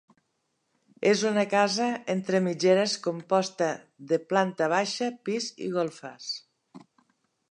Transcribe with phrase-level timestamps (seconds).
[1.09, 3.69] És una casa entre mitgeres composta
[4.13, 6.33] de planta baixa, pis i golfes.